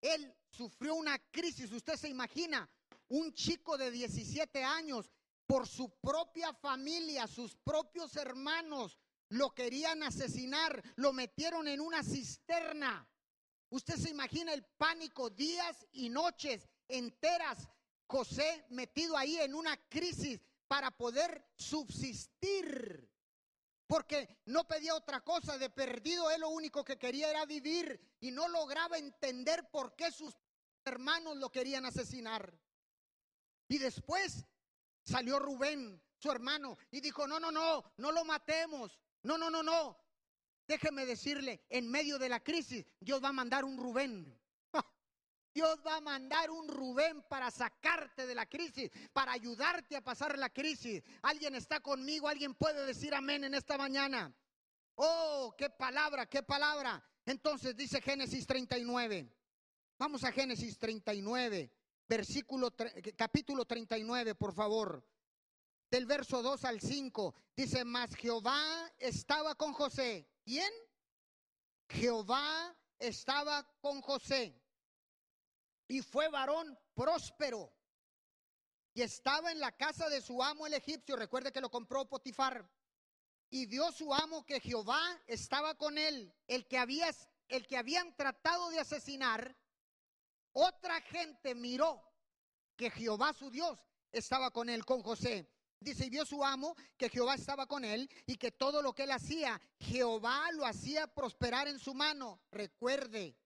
[0.00, 2.68] Él sufrió una crisis, usted se imagina,
[3.08, 5.10] un chico de 17 años,
[5.46, 13.06] por su propia familia, sus propios hermanos, lo querían asesinar, lo metieron en una cisterna.
[13.70, 17.68] Usted se imagina el pánico, días y noches enteras,
[18.12, 23.10] José metido ahí en una crisis para poder subsistir.
[23.86, 28.30] Porque no pedía otra cosa, de perdido él lo único que quería era vivir y
[28.30, 30.36] no lograba entender por qué sus
[30.84, 32.52] hermanos lo querían asesinar.
[33.68, 34.44] Y después
[35.02, 39.00] salió Rubén, su hermano, y dijo, no, no, no, no lo matemos.
[39.22, 39.98] No, no, no, no.
[40.68, 44.38] Déjeme decirle, en medio de la crisis, Dios va a mandar un Rubén.
[45.54, 50.38] Dios va a mandar un Rubén para sacarte de la crisis, para ayudarte a pasar
[50.38, 51.02] la crisis.
[51.22, 54.34] Alguien está conmigo, alguien puede decir amén en esta mañana.
[54.94, 57.04] Oh, qué palabra, qué palabra.
[57.26, 59.30] Entonces dice Génesis 39.
[59.98, 61.70] Vamos a Génesis 39,
[62.08, 62.72] versículo
[63.16, 65.06] capítulo 39, por favor.
[65.90, 70.72] Del verso 2 al 5 dice, "Mas Jehová estaba con José." ¿Quién?
[71.88, 74.61] Jehová estaba con José
[75.88, 77.72] y fue varón próspero.
[78.94, 81.16] Y estaba en la casa de su amo el egipcio.
[81.16, 82.68] Recuerde que lo compró Potifar.
[83.48, 86.34] Y vio su amo que Jehová estaba con él.
[86.46, 87.10] El que, había,
[87.48, 89.56] el que habían tratado de asesinar.
[90.52, 92.02] Otra gente miró
[92.76, 93.78] que Jehová su Dios
[94.10, 95.48] estaba con él, con José.
[95.80, 99.02] Dice, y vio su amo que Jehová estaba con él y que todo lo que
[99.02, 102.40] él hacía, Jehová lo hacía prosperar en su mano.
[102.52, 103.36] Recuerde,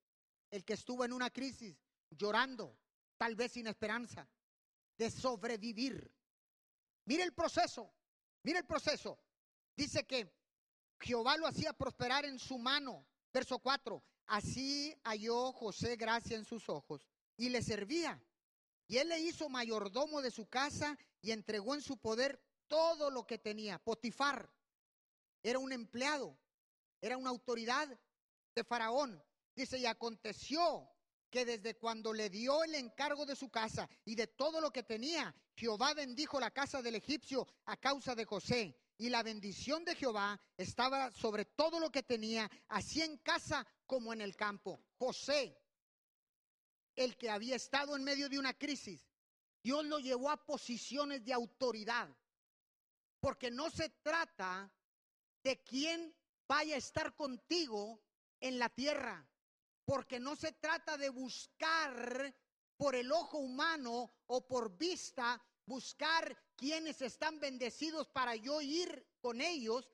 [0.51, 1.77] el que estuvo en una crisis,
[2.11, 2.79] llorando,
[3.17, 4.29] tal vez sin esperanza
[4.97, 6.13] de sobrevivir.
[7.05, 7.93] Mire el proceso,
[8.43, 9.19] mire el proceso.
[9.77, 10.33] Dice que
[11.01, 13.07] Jehová lo hacía prosperar en su mano.
[13.33, 14.03] Verso 4.
[14.27, 18.21] Así halló José gracia en sus ojos y le servía.
[18.89, 23.27] Y él le hizo mayordomo de su casa y entregó en su poder todo lo
[23.27, 23.79] que tenía.
[23.79, 24.51] Potifar
[25.43, 26.37] era un empleado,
[27.01, 27.89] era una autoridad
[28.55, 29.23] de Faraón.
[29.55, 30.89] Dice, y aconteció
[31.37, 34.83] que desde cuando le dio el encargo de su casa y de todo lo que
[34.83, 38.75] tenía, Jehová bendijo la casa del egipcio a causa de José.
[38.97, 44.15] Y la bendición de Jehová estaba sobre todo lo que tenía, así en casa como
[44.15, 44.81] en el campo.
[44.97, 45.61] José,
[46.95, 49.07] el que había estado en medio de una crisis,
[49.63, 52.09] Dios lo llevó a posiciones de autoridad.
[53.21, 54.73] Porque no se trata
[55.45, 56.17] de quién
[56.49, 58.03] vaya a estar contigo
[58.41, 59.29] en la tierra
[59.87, 62.35] porque no se trata de buscar
[62.77, 69.41] por el ojo humano o por vista, buscar quienes están bendecidos para yo ir con
[69.41, 69.89] ellos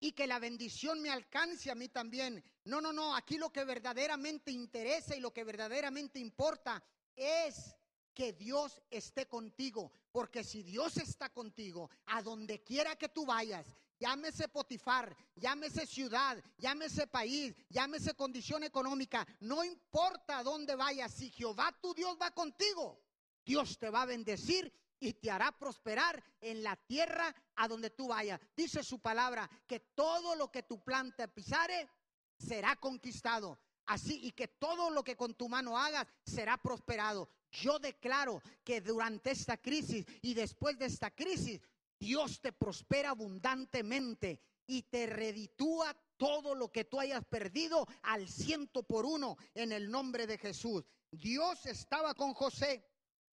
[0.00, 2.42] y que la bendición me alcance a mí también.
[2.64, 6.82] No, no, no, aquí lo que verdaderamente interesa y lo que verdaderamente importa
[7.14, 7.74] es
[8.14, 13.66] que Dios esté contigo, porque si Dios está contigo, a donde quiera que tú vayas,
[14.02, 21.72] llámese Potifar, llámese ciudad, llámese país, llámese condición económica, no importa dónde vayas, si Jehová
[21.80, 23.00] tu Dios va contigo,
[23.44, 28.08] Dios te va a bendecir y te hará prosperar en la tierra a donde tú
[28.08, 28.40] vayas.
[28.56, 31.88] Dice su palabra que todo lo que tu planta pisare
[32.36, 33.56] será conquistado.
[33.86, 37.28] Así y que todo lo que con tu mano hagas será prosperado.
[37.50, 41.60] Yo declaro que durante esta crisis y después de esta crisis,
[42.02, 48.82] Dios te prospera abundantemente y te reditúa todo lo que tú hayas perdido al ciento
[48.82, 50.82] por uno en el nombre de Jesús.
[51.12, 52.84] Dios estaba con José.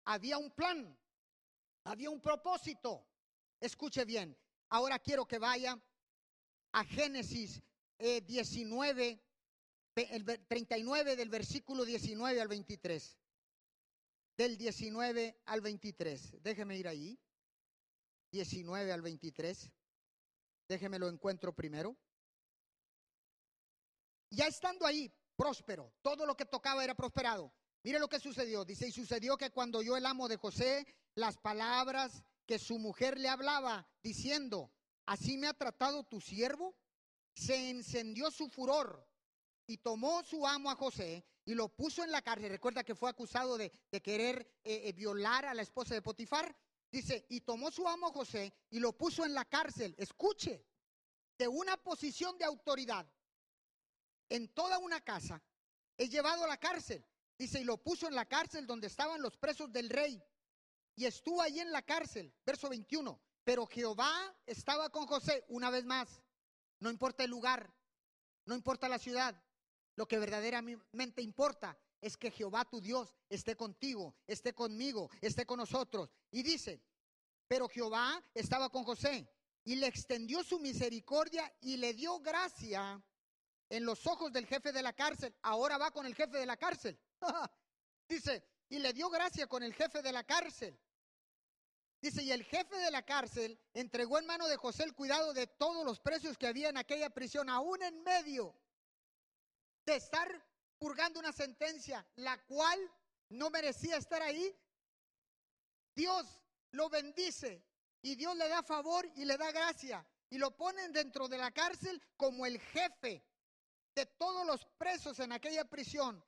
[0.05, 0.95] Había un plan,
[1.83, 3.07] había un propósito.
[3.59, 4.37] Escuche bien.
[4.69, 5.75] Ahora quiero que vaya
[6.71, 7.63] a Génesis
[7.97, 9.19] 19,
[9.95, 13.17] eh, el 39 del versículo 19 al 23.
[14.37, 16.43] Del 19 al 23.
[16.43, 17.19] Déjeme ir ahí.
[18.31, 19.69] 19 al 23.
[20.67, 21.97] Déjeme lo encuentro primero.
[24.31, 27.51] Ya estando ahí, próspero, todo lo que tocaba era prosperado.
[27.83, 28.65] Mire lo que sucedió.
[28.65, 33.19] Dice, y sucedió que cuando yo el amo de José, las palabras que su mujer
[33.19, 34.71] le hablaba, diciendo,
[35.05, 36.75] así me ha tratado tu siervo,
[37.33, 39.07] se encendió su furor
[39.65, 42.49] y tomó su amo a José y lo puso en la cárcel.
[42.49, 43.71] Recuerda que fue acusado de,
[44.03, 46.55] querer eh, eh, violar a la esposa de Potifar.
[46.91, 49.93] Dice, y tomó su amo José y lo puso en la cárcel.
[49.97, 50.65] Escuche,
[51.37, 53.07] de una posición de autoridad
[54.27, 55.41] en toda una casa,
[55.97, 57.05] es llevado a la cárcel.
[57.37, 60.21] Dice, y lo puso en la cárcel donde estaban los presos del rey.
[60.95, 63.21] Y estuvo ahí en la cárcel, verso 21.
[63.43, 66.21] Pero Jehová estaba con José una vez más.
[66.79, 67.73] No importa el lugar,
[68.45, 69.41] no importa la ciudad.
[69.95, 75.57] Lo que verdaderamente importa es que Jehová tu Dios esté contigo, esté conmigo, esté con
[75.57, 76.09] nosotros.
[76.31, 76.81] Y dice,
[77.47, 79.27] pero Jehová estaba con José
[79.63, 83.01] y le extendió su misericordia y le dio gracia
[83.69, 85.35] en los ojos del jefe de la cárcel.
[85.41, 86.99] Ahora va con el jefe de la cárcel.
[88.07, 90.79] dice, y le dio gracia con el jefe de la cárcel.
[92.01, 95.47] Dice, y el jefe de la cárcel entregó en mano de José el cuidado de
[95.47, 98.55] todos los presos que había en aquella prisión, aún en medio
[99.85, 100.48] de estar
[100.79, 102.79] purgando una sentencia, la cual
[103.29, 104.55] no merecía estar ahí,
[105.93, 106.25] Dios
[106.71, 107.63] lo bendice
[108.01, 111.51] y Dios le da favor y le da gracia y lo ponen dentro de la
[111.51, 113.23] cárcel como el jefe
[113.95, 116.23] de todos los presos en aquella prisión.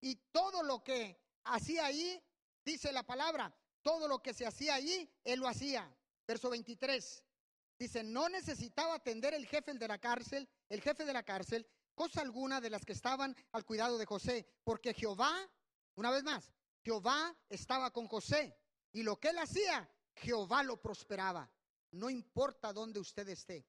[0.00, 2.22] Y todo lo que hacía ahí,
[2.64, 5.94] dice la palabra, todo lo que se hacía ahí, él lo hacía.
[6.26, 7.22] Verso 23.
[7.78, 12.20] Dice, no necesitaba atender el jefe de la cárcel, el jefe de la cárcel, cosa
[12.20, 15.32] alguna de las que estaban al cuidado de José, porque Jehová,
[15.94, 16.52] una vez más,
[16.82, 18.56] Jehová estaba con José
[18.92, 21.50] y lo que él hacía, Jehová lo prosperaba.
[21.92, 23.66] No importa dónde usted esté,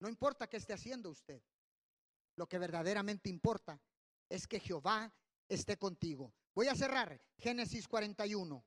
[0.00, 1.42] no importa qué esté haciendo usted,
[2.36, 3.80] lo que verdaderamente importa
[4.28, 5.12] es que Jehová
[5.48, 6.34] esté contigo.
[6.54, 8.64] Voy a cerrar Génesis 41.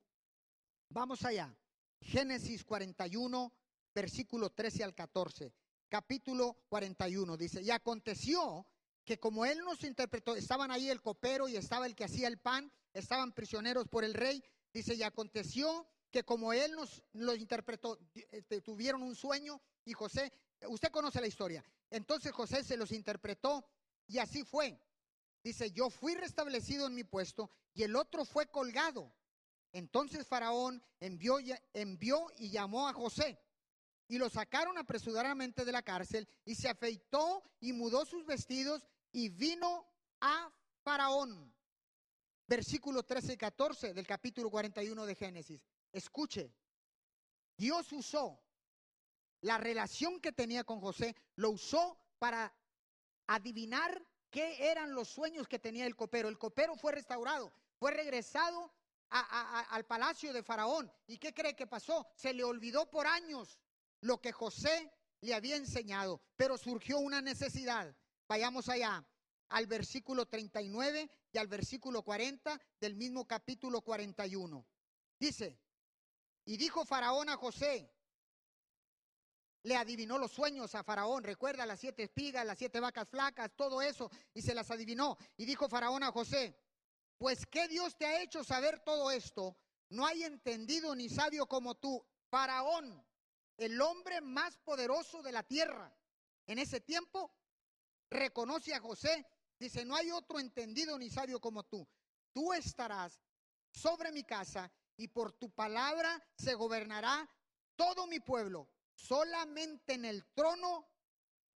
[0.90, 1.56] Vamos allá.
[2.02, 3.54] Génesis 41,
[3.94, 5.54] versículo 13 al 14
[5.92, 7.36] capítulo 41.
[7.36, 8.66] Dice, y aconteció
[9.04, 12.38] que como él nos interpretó, estaban ahí el copero y estaba el que hacía el
[12.38, 14.42] pan, estaban prisioneros por el rey.
[14.74, 18.00] Dice, y aconteció que como él nos lo interpretó,
[18.32, 20.32] este, tuvieron un sueño y José,
[20.70, 21.62] usted conoce la historia.
[21.90, 23.66] Entonces José se los interpretó
[24.08, 24.80] y así fue.
[25.44, 29.12] Dice, yo fui restablecido en mi puesto y el otro fue colgado.
[29.74, 31.40] Entonces Faraón envió,
[31.74, 33.38] envió y llamó a José
[34.12, 39.30] y lo sacaron apresuradamente de la cárcel y se afeitó y mudó sus vestidos y
[39.30, 39.88] vino
[40.20, 41.56] a Faraón.
[42.46, 45.66] Versículo 13 y 14 del capítulo 41 de Génesis.
[45.94, 46.54] Escuche,
[47.56, 48.44] Dios usó
[49.40, 52.54] la relación que tenía con José, lo usó para
[53.28, 56.28] adivinar qué eran los sueños que tenía el copero.
[56.28, 58.74] El copero fue restaurado, fue regresado
[59.08, 60.92] al palacio de Faraón.
[61.08, 62.06] ¿Y qué cree que pasó?
[62.14, 63.58] Se le olvidó por años
[64.02, 67.96] lo que José le había enseñado, pero surgió una necesidad.
[68.28, 69.06] Vayamos allá
[69.50, 74.66] al versículo 39 y al versículo 40 del mismo capítulo 41.
[75.20, 75.60] Dice,
[76.46, 77.92] y dijo Faraón a José,
[79.64, 83.82] le adivinó los sueños a Faraón, recuerda las siete espigas, las siete vacas flacas, todo
[83.82, 85.18] eso, y se las adivinó.
[85.38, 86.58] Y dijo Faraón a José,
[87.18, 89.56] pues ¿qué Dios te ha hecho saber todo esto?
[89.90, 92.04] No hay entendido ni sabio como tú.
[92.30, 93.06] Faraón,
[93.62, 95.96] el hombre más poderoso de la tierra.
[96.48, 97.32] En ese tiempo
[98.10, 99.28] reconoce a José,
[99.60, 101.88] dice, no hay otro entendido ni sabio como tú.
[102.34, 103.22] Tú estarás
[103.72, 107.30] sobre mi casa y por tu palabra se gobernará
[107.76, 108.68] todo mi pueblo.
[108.96, 110.90] Solamente en el trono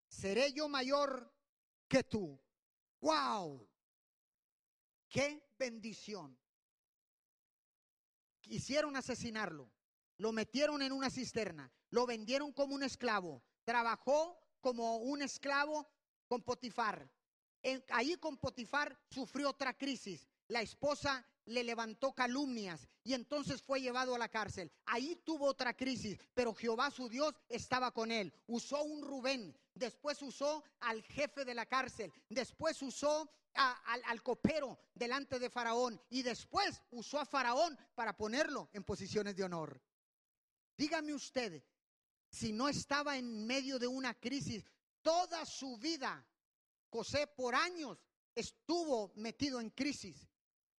[0.07, 1.33] seré yo mayor
[1.87, 2.39] que tú.
[3.01, 3.67] ¡Wow!
[5.09, 6.37] ¡Qué bendición!
[8.41, 9.71] Quisieron asesinarlo,
[10.17, 13.41] lo metieron en una cisterna, lo vendieron como un esclavo.
[13.63, 15.87] Trabajó como un esclavo
[16.27, 17.09] con Potifar.
[17.89, 20.27] ahí con Potifar sufrió otra crisis.
[20.49, 24.69] La esposa le levantó calumnias y entonces fue llevado a la cárcel.
[24.85, 28.33] Ahí tuvo otra crisis, pero Jehová su Dios estaba con él.
[28.47, 34.77] Usó un Rubén, después usó al jefe de la cárcel, después usó al, al copero
[34.93, 39.81] delante de Faraón y después usó a Faraón para ponerlo en posiciones de honor.
[40.77, 41.63] Dígame usted,
[42.35, 44.65] si no estaba en medio de una crisis,
[45.01, 46.27] toda su vida,
[46.89, 47.97] José por años
[48.35, 50.27] estuvo metido en crisis,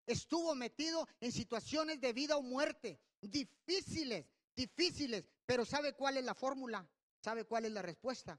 [0.06, 6.34] estuvo metido en situaciones de vida o muerte, difíciles, difíciles, pero ¿sabe cuál es la
[6.34, 6.86] fórmula?
[7.20, 8.38] ¿Sabe cuál es la respuesta?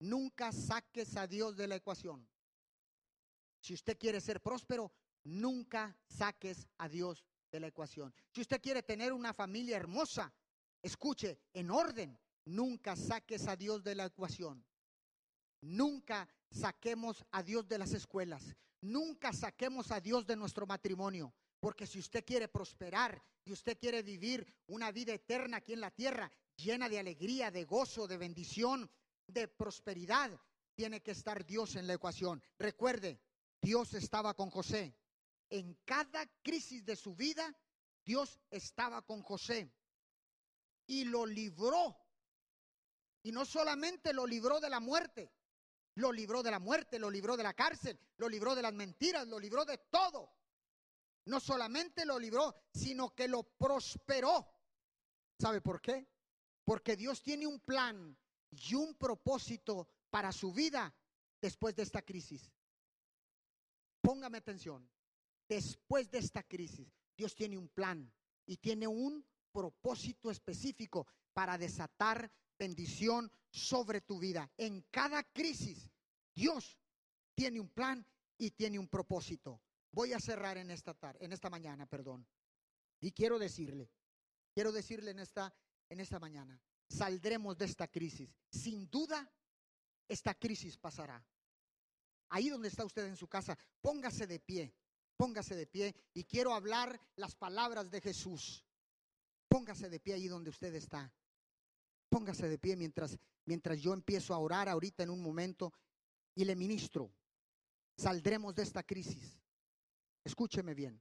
[0.00, 2.28] Nunca saques a Dios de la ecuación.
[3.60, 4.92] Si usted quiere ser próspero,
[5.24, 8.14] nunca saques a Dios de la ecuación.
[8.30, 10.34] Si usted quiere tener una familia hermosa,
[10.82, 14.64] escuche, en orden, nunca saques a Dios de la ecuación.
[15.60, 18.56] Nunca saquemos a Dios de las escuelas.
[18.80, 21.34] Nunca saquemos a Dios de nuestro matrimonio.
[21.60, 25.90] Porque si usted quiere prosperar y usted quiere vivir una vida eterna aquí en la
[25.90, 28.90] tierra, llena de alegría, de gozo, de bendición,
[29.26, 30.38] de prosperidad,
[30.74, 32.42] tiene que estar Dios en la ecuación.
[32.58, 33.20] Recuerde,
[33.60, 34.94] Dios estaba con José.
[35.48, 37.56] En cada crisis de su vida,
[38.04, 39.72] Dios estaba con José
[40.86, 41.96] y lo libró.
[43.26, 45.32] Y no solamente lo libró de la muerte,
[45.96, 49.26] lo libró de la muerte, lo libró de la cárcel, lo libró de las mentiras,
[49.26, 50.32] lo libró de todo.
[51.24, 54.46] No solamente lo libró, sino que lo prosperó.
[55.40, 56.06] ¿Sabe por qué?
[56.64, 58.16] Porque Dios tiene un plan
[58.52, 60.94] y un propósito para su vida
[61.40, 62.52] después de esta crisis.
[64.02, 64.88] Póngame atención.
[65.48, 68.08] Después de esta crisis, Dios tiene un plan
[68.46, 74.50] y tiene un propósito específico para desatar bendición sobre tu vida.
[74.56, 75.90] En cada crisis,
[76.34, 76.78] Dios
[77.34, 78.04] tiene un plan
[78.38, 79.60] y tiene un propósito.
[79.92, 82.26] Voy a cerrar en esta tarde, en esta mañana, perdón.
[83.00, 83.90] Y quiero decirle,
[84.52, 85.54] quiero decirle en esta
[85.88, 88.28] en esta mañana, saldremos de esta crisis.
[88.50, 89.30] Sin duda,
[90.08, 91.24] esta crisis pasará.
[92.30, 94.74] Ahí donde está usted en su casa, póngase de pie,
[95.16, 98.64] póngase de pie y quiero hablar las palabras de Jesús.
[99.48, 101.12] Póngase de pie ahí donde usted está.
[102.08, 105.72] Póngase de pie mientras, mientras yo empiezo a orar ahorita en un momento
[106.34, 107.12] y le ministro.
[107.96, 109.40] Saldremos de esta crisis.
[110.24, 111.00] Escúcheme bien.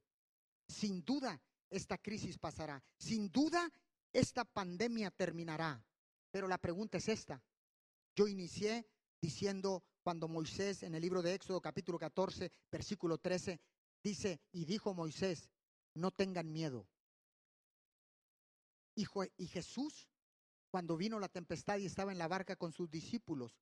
[0.67, 2.83] Sin duda, esta crisis pasará.
[2.97, 3.71] Sin duda,
[4.13, 5.83] esta pandemia terminará.
[6.31, 7.43] Pero la pregunta es esta.
[8.15, 8.87] Yo inicié
[9.21, 13.59] diciendo cuando Moisés en el libro de Éxodo capítulo 14, versículo 13,
[14.03, 15.49] dice, y dijo Moisés,
[15.95, 16.87] no tengan miedo.
[18.95, 19.05] Y,
[19.37, 20.07] y Jesús,
[20.75, 23.55] cuando vino la tempestad y estaba en la barca con sus discípulos,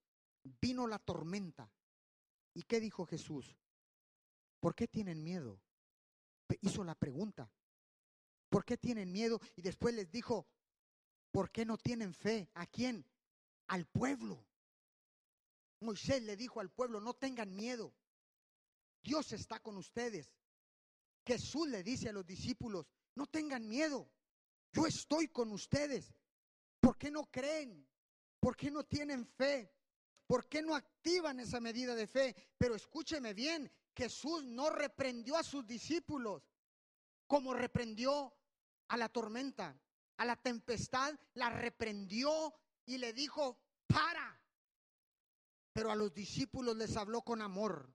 [0.59, 1.71] vino la tormenta.
[2.55, 3.55] ¿Y qué dijo Jesús?
[4.59, 5.61] ¿Por qué tienen miedo?
[6.61, 7.51] Hizo la pregunta.
[8.49, 9.39] ¿Por qué tienen miedo?
[9.55, 10.47] Y después les dijo,
[11.29, 12.49] ¿por qué no tienen fe?
[12.55, 13.05] ¿A quién?
[13.67, 14.43] Al pueblo.
[15.81, 17.93] Moisés le dijo al pueblo, no tengan miedo.
[19.03, 20.33] Dios está con ustedes.
[21.27, 24.09] Jesús le dice a los discípulos, no tengan miedo.
[24.71, 26.11] Yo estoy con ustedes.
[27.03, 27.85] ¿Por qué no creen?
[28.39, 29.69] ¿Por qué no tienen fe?
[30.25, 32.33] ¿Por qué no activan esa medida de fe?
[32.57, 36.49] Pero escúcheme bien, Jesús no reprendió a sus discípulos
[37.27, 38.33] como reprendió
[38.87, 39.77] a la tormenta,
[40.15, 42.53] a la tempestad, la reprendió
[42.85, 44.41] y le dijo, para.
[45.73, 47.93] Pero a los discípulos les habló con amor,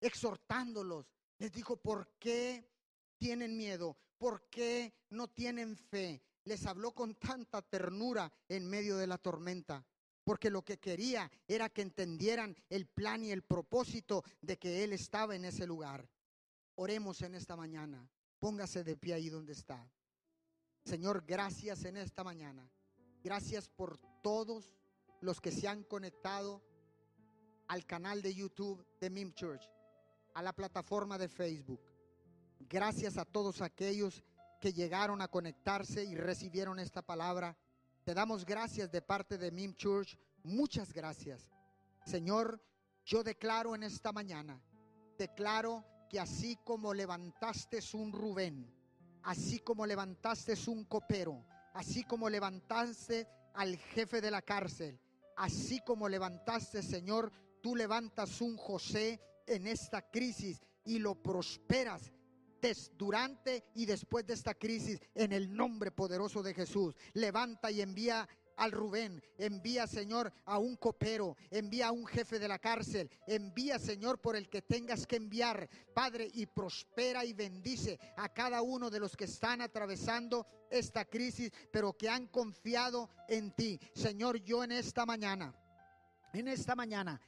[0.00, 1.06] exhortándolos.
[1.38, 2.68] Les dijo, ¿por qué
[3.16, 3.96] tienen miedo?
[4.18, 6.27] ¿Por qué no tienen fe?
[6.48, 9.84] Les habló con tanta ternura en medio de la tormenta
[10.24, 14.94] porque lo que quería era que entendieran el plan y el propósito de que Él
[14.94, 16.08] estaba en ese lugar.
[16.76, 18.10] Oremos en esta mañana.
[18.40, 19.86] Póngase de pie ahí donde está.
[20.86, 22.66] Señor, gracias en esta mañana.
[23.22, 24.74] Gracias por todos
[25.20, 26.62] los que se han conectado
[27.66, 29.70] al canal de YouTube de MIM Church,
[30.32, 31.82] a la plataforma de Facebook.
[32.58, 34.22] Gracias a todos aquellos
[34.60, 37.56] que llegaron a conectarse y recibieron esta palabra.
[38.04, 40.18] Te damos gracias de parte de MIM Church.
[40.42, 41.50] Muchas gracias.
[42.04, 42.60] Señor,
[43.04, 44.60] yo declaro en esta mañana,
[45.16, 48.72] declaro que así como levantaste un Rubén,
[49.22, 51.44] así como levantaste un copero,
[51.74, 54.98] así como levantaste al jefe de la cárcel,
[55.36, 57.30] así como levantaste, Señor,
[57.62, 62.10] tú levantas un José en esta crisis y lo prosperas
[62.96, 66.94] durante y después de esta crisis en el nombre poderoso de Jesús.
[67.12, 72.48] Levanta y envía al Rubén, envía Señor a un copero, envía a un jefe de
[72.48, 77.98] la cárcel, envía Señor por el que tengas que enviar, Padre, y prospera y bendice
[78.16, 83.52] a cada uno de los que están atravesando esta crisis, pero que han confiado en
[83.52, 83.78] ti.
[83.94, 85.54] Señor, yo en esta mañana
[86.32, 87.20] En esta mañana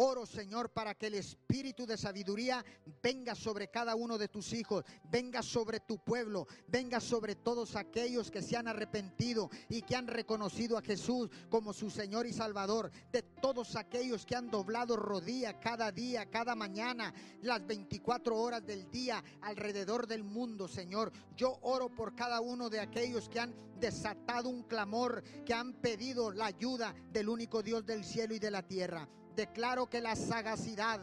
[0.00, 2.64] Oro, Señor, para que el espíritu de sabiduría
[3.02, 8.30] venga sobre cada uno de tus hijos, venga sobre tu pueblo, venga sobre todos aquellos
[8.30, 12.92] que se han arrepentido y que han reconocido a Jesús como su Señor y Salvador,
[13.10, 18.88] de todos aquellos que han doblado rodilla cada día, cada mañana, las 24 horas del
[18.92, 21.10] día alrededor del mundo, Señor.
[21.36, 26.30] Yo oro por cada uno de aquellos que han desatado un clamor, que han pedido
[26.30, 29.08] la ayuda del único Dios del cielo y de la tierra
[29.38, 31.00] declaro que la sagacidad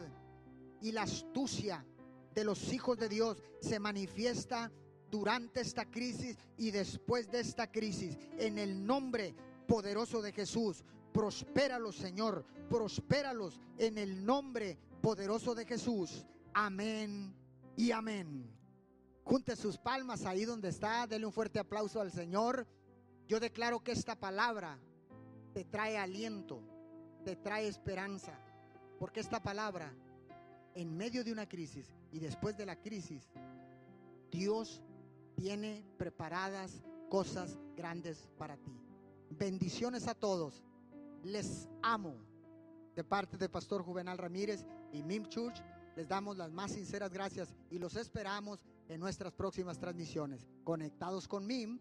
[0.82, 1.86] y la astucia
[2.34, 4.70] de los hijos de Dios se manifiesta
[5.10, 8.18] durante esta crisis y después de esta crisis.
[8.36, 9.34] En el nombre
[9.66, 10.84] poderoso de Jesús,
[11.14, 16.26] prospéralos, Señor, prospéralos en el nombre poderoso de Jesús.
[16.52, 17.34] Amén
[17.74, 18.54] y amén.
[19.24, 22.66] Junte sus palmas ahí donde está, dele un fuerte aplauso al Señor.
[23.26, 24.78] Yo declaro que esta palabra
[25.54, 26.75] te trae aliento
[27.26, 28.38] te trae esperanza.
[29.00, 29.92] Porque esta palabra,
[30.76, 33.28] en medio de una crisis y después de la crisis,
[34.30, 34.80] Dios
[35.34, 38.80] tiene preparadas cosas grandes para ti.
[39.28, 40.62] Bendiciones a todos.
[41.24, 42.14] Les amo.
[42.94, 45.60] De parte de Pastor Juvenal Ramírez y Mim Church,
[45.96, 50.46] les damos las más sinceras gracias y los esperamos en nuestras próximas transmisiones.
[50.62, 51.80] Conectados con Mim